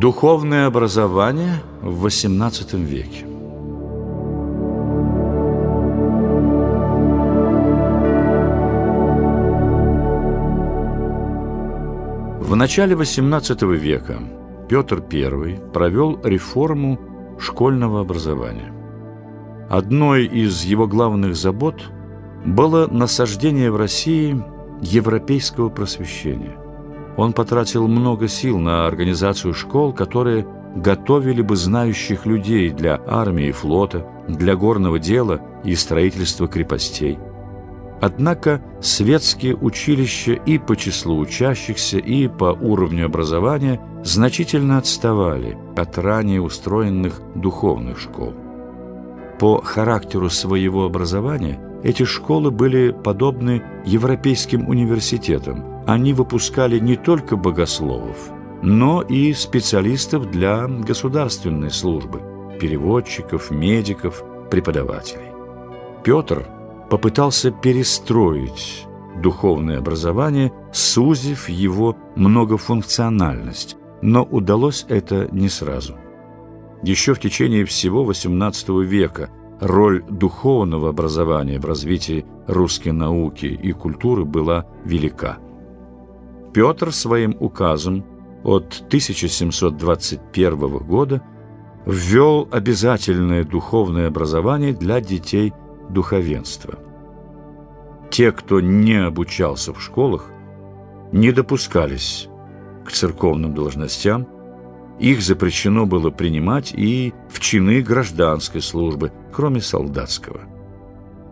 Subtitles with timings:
[0.00, 3.26] Духовное образование в XVIII веке.
[12.40, 14.20] В начале XVIII века
[14.70, 16.98] Петр I провел реформу
[17.38, 18.72] школьного образования.
[19.68, 21.90] Одной из его главных забот
[22.46, 24.42] было насаждение в России
[24.80, 26.56] европейского просвещения–
[27.20, 33.52] он потратил много сил на организацию школ, которые готовили бы знающих людей для армии и
[33.52, 37.18] флота, для горного дела и строительства крепостей.
[38.00, 46.40] Однако светские училища и по числу учащихся, и по уровню образования значительно отставали от ранее
[46.40, 48.32] устроенных духовных школ.
[49.38, 58.30] По характеру своего образования эти школы были подобны европейским университетам, они выпускали не только богословов,
[58.62, 62.22] но и специалистов для государственной службы,
[62.60, 65.32] переводчиков, медиков, преподавателей.
[66.04, 66.46] Петр
[66.88, 68.86] попытался перестроить
[69.20, 75.96] духовное образование, сузив его многофункциональность, но удалось это не сразу.
[76.84, 84.24] Еще в течение всего XVIII века роль духовного образования в развитии русской науки и культуры
[84.24, 85.38] была велика–
[86.52, 88.04] Петр своим указом
[88.42, 91.22] от 1721 года
[91.86, 95.52] ввел обязательное духовное образование для детей
[95.88, 96.78] духовенства.
[98.10, 100.30] Те, кто не обучался в школах,
[101.12, 102.28] не допускались
[102.84, 104.26] к церковным должностям,
[104.98, 110.40] их запрещено было принимать и в чины гражданской службы, кроме солдатского.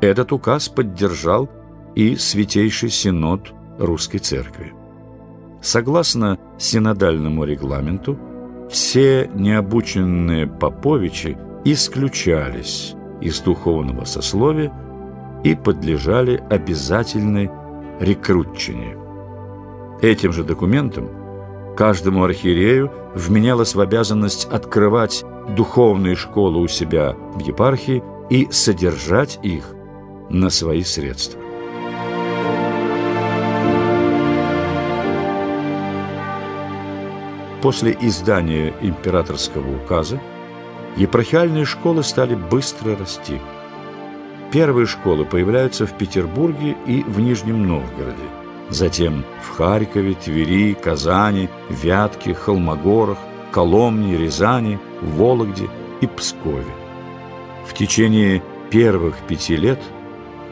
[0.00, 1.48] Этот указ поддержал
[1.94, 4.74] и Святейший Синод Русской Церкви.
[5.64, 8.18] Согласно синодальному регламенту,
[8.70, 14.70] все необученные поповичи исключались из духовного сословия
[15.42, 17.50] и подлежали обязательной
[17.98, 18.98] рекрутчине.
[20.02, 21.08] Этим же документом
[21.78, 25.24] каждому архиерею вменялось в обязанность открывать
[25.56, 29.74] духовные школы у себя в епархии и содержать их
[30.28, 31.40] на свои средства.
[37.64, 40.20] После издания императорского указа
[40.98, 43.40] епархиальные школы стали быстро расти.
[44.52, 48.28] Первые школы появляются в Петербурге и в Нижнем Новгороде,
[48.68, 53.16] затем в Харькове, Твери, Казани, Вятке, Холмогорах,
[53.50, 55.70] Коломне, Рязани, Вологде
[56.02, 56.74] и Пскове.
[57.66, 59.80] В течение первых пяти лет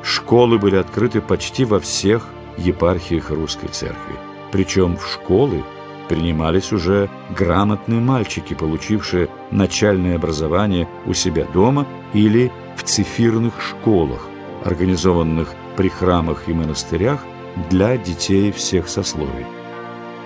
[0.02, 4.14] школы были открыты почти во всех епархиях русской церкви,
[4.50, 5.62] причем в школы–
[6.12, 14.28] принимались уже грамотные мальчики, получившие начальное образование у себя дома или в цифирных школах,
[14.62, 17.24] организованных при храмах и монастырях
[17.70, 19.46] для детей всех сословий.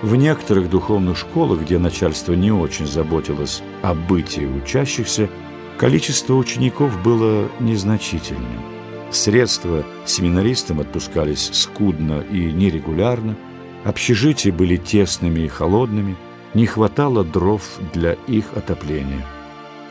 [0.01, 5.29] В некоторых духовных школах, где начальство не очень заботилось о бытии учащихся,
[5.77, 8.61] количество учеников было незначительным.
[9.09, 13.37] Средства семинаристам отпускались скудно и нерегулярно–
[13.87, 16.17] Общежития были тесными и холодными,
[16.53, 19.25] не хватало дров для их отопления.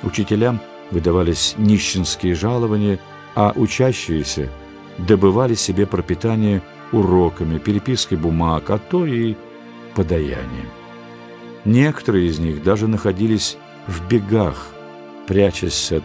[0.03, 2.99] Учителям выдавались нищенские жалования,
[3.35, 4.51] а учащиеся
[4.99, 6.61] добывали себе пропитание
[6.93, 9.35] уроками, перепиской бумаг, а то и
[9.95, 10.69] подаянием.
[11.65, 13.57] Некоторые из них даже находились
[13.87, 14.67] в бегах,
[15.27, 16.05] прячась от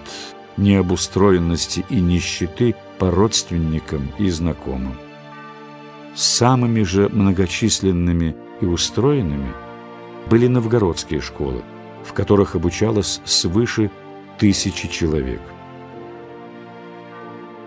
[0.55, 4.95] необустроенности и нищеты по родственникам и знакомым.
[6.13, 9.53] Самыми же многочисленными и устроенными
[10.29, 11.61] были новгородские школы,
[12.03, 13.89] в которых обучалось свыше
[14.37, 15.41] тысячи человек.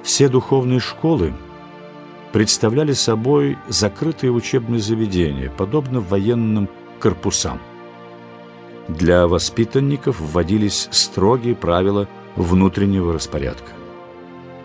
[0.03, 1.33] Все духовные школы
[2.33, 6.69] представляли собой закрытые учебные заведения, подобно военным
[7.01, 7.61] корпусам.
[8.89, 13.71] Для воспитанников вводились строгие правила внутреннего распорядка.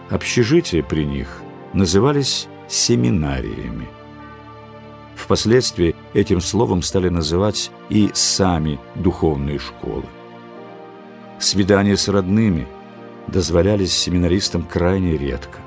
[0.10, 1.42] Общежития при них
[1.74, 3.88] назывались семинариями.
[5.16, 10.06] Впоследствии этим словом стали называть и сами духовные школы.
[11.40, 12.68] Свидания с родными
[13.28, 15.60] дозволялись семинаристам крайне редко.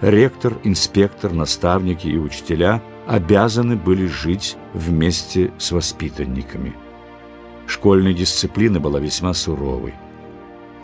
[0.00, 6.74] Ректор, инспектор, наставники и учителя обязаны были жить вместе с воспитанниками.
[7.66, 9.94] Школьная дисциплина была весьма суровой.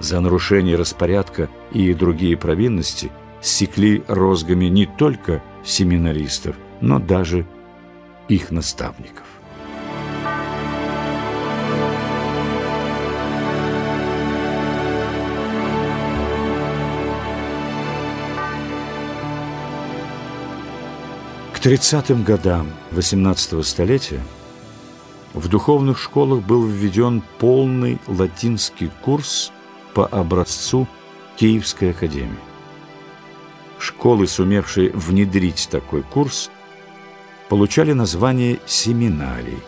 [0.00, 3.12] За нарушение распорядка и другие провинности–
[3.42, 7.44] секли розгами не только семинаристов, но даже
[8.28, 9.26] их наставников.
[21.52, 24.20] К 30-м годам XVIII -го столетия
[25.34, 29.52] в духовных школах был введен полный латинский курс
[29.94, 30.88] по образцу
[31.36, 32.51] Киевской академии.
[33.82, 36.52] Школы, сумевшие внедрить такой курс,
[37.48, 39.58] получали название семинарий.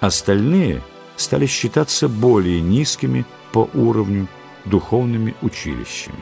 [0.00, 0.82] Остальные
[1.16, 4.28] стали считаться более низкими по уровню
[4.66, 6.18] духовными училищами.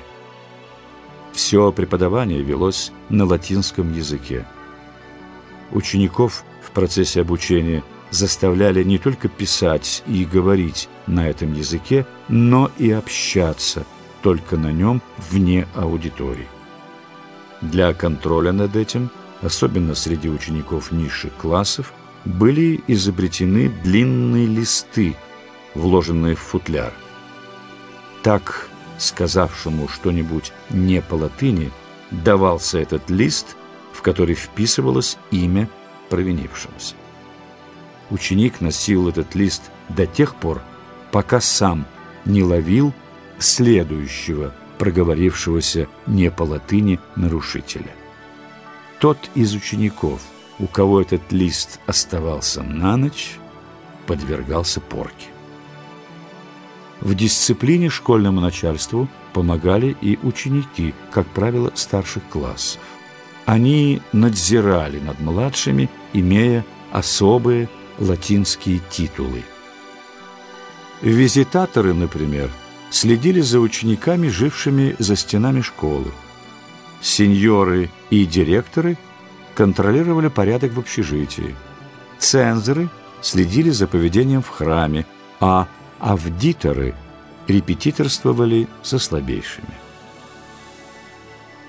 [1.32, 4.46] Все преподавание велось на латинском языке.
[5.72, 7.82] Учеников в процессе обучения
[8.12, 13.84] заставляли не только писать и говорить на этом языке, но и общаться
[14.22, 16.46] только на нем вне аудитории.
[17.60, 19.10] Для контроля над этим,
[19.42, 21.92] особенно среди учеников низших классов,
[22.24, 25.16] были изобретены длинные листы,
[25.74, 26.92] вложенные в футляр.
[28.22, 28.68] Так,
[28.98, 31.70] сказавшему что-нибудь не по латыни,
[32.10, 33.56] давался этот лист,
[33.92, 35.68] в который вписывалось имя
[36.08, 36.94] провинившегося.
[38.10, 40.60] Ученик носил этот лист до тех пор,
[41.12, 41.86] пока сам
[42.24, 42.92] не ловил
[43.38, 47.94] следующего проговорившегося не по латыни нарушителя.
[48.98, 50.22] Тот из учеников,
[50.58, 53.36] у кого этот лист оставался на ночь,
[54.06, 55.26] подвергался порке.
[57.02, 62.80] В дисциплине школьному начальству помогали и ученики, как правило, старших классов.
[63.44, 67.68] Они надзирали над младшими, имея особые
[67.98, 69.42] латинские титулы.
[71.02, 72.50] Визитаторы, например,
[72.90, 76.12] следили за учениками, жившими за стенами школы.
[77.00, 78.98] Сеньоры и директоры
[79.54, 81.54] контролировали порядок в общежитии.
[82.18, 82.90] Цензоры
[83.22, 85.06] следили за поведением в храме,
[85.38, 86.94] а авдиторы
[87.48, 89.74] репетиторствовали со слабейшими.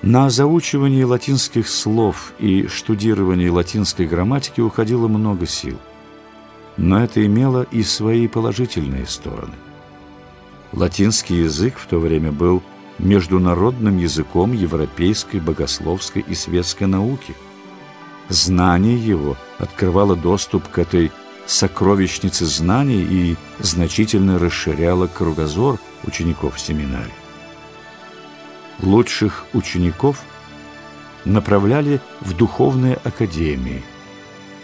[0.02, 5.78] На заучивание латинских слов и штудирование латинской грамматики уходило много сил.
[6.76, 9.54] Но это имело и свои положительные стороны–
[10.72, 12.62] Латинский язык в то время был
[12.98, 17.34] международным языком европейской богословской и светской науки.
[18.28, 21.12] Знание его открывало доступ к этой
[21.46, 27.12] сокровищнице знаний и значительно расширяло кругозор учеников семинарии.
[28.80, 30.22] Лучших учеников
[31.26, 33.82] направляли в духовные академии,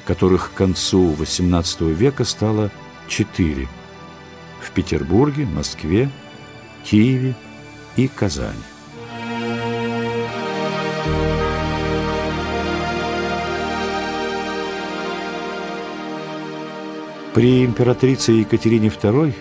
[0.06, 2.70] которых к концу XVIII века стало
[3.08, 3.68] четыре–
[4.60, 6.10] в Петербурге, Москве,
[6.84, 7.34] Киеве
[7.96, 8.58] и Казани.
[17.34, 19.32] При императрице Екатерине II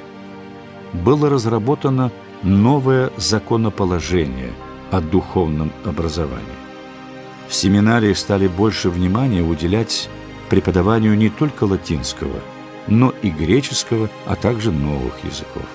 [0.94, 2.12] было разработано
[2.44, 4.52] новое законоположение
[4.92, 6.46] о духовном образовании.
[7.48, 10.10] В семинарии стали больше внимания уделять
[10.50, 12.40] преподаванию не только латинского–
[12.88, 15.66] но и греческого, а также новых языков.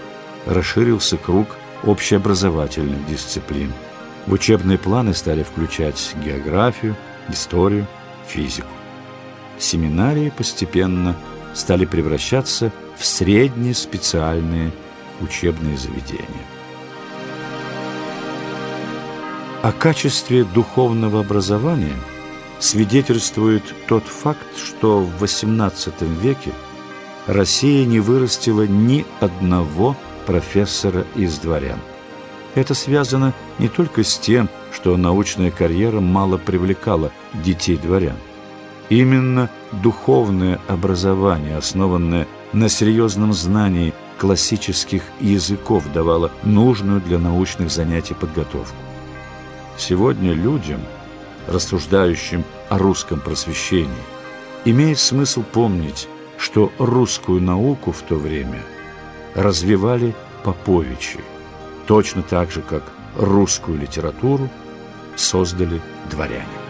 [0.46, 3.72] Расширился круг общеобразовательных дисциплин.
[4.26, 6.96] В учебные планы стали включать географию,
[7.28, 7.86] историю,
[8.26, 8.68] физику.
[9.58, 11.16] Семинарии постепенно
[11.54, 14.72] стали превращаться в среднеспециальные
[15.20, 16.46] учебные заведения.
[19.62, 21.96] О качестве духовного образования
[22.58, 26.52] свидетельствует тот факт, что в XVIII веке
[27.26, 31.78] Россия не вырастила ни одного профессора из дворян.
[32.54, 38.16] Это связано не только с тем, что научная карьера мало привлекала детей дворян.
[38.88, 48.76] Именно духовное образование, основанное на серьезном знании классических языков, давало нужную для научных занятий подготовку.
[49.78, 50.80] Сегодня людям,
[51.46, 53.88] рассуждающим о русском просвещении,
[54.64, 56.08] имеет смысл помнить,
[56.42, 58.62] что русскую науку в то время
[59.36, 61.20] развивали поповичи,
[61.86, 62.82] точно так же, как
[63.16, 64.50] русскую литературу
[65.14, 65.80] создали
[66.10, 66.61] дворяне.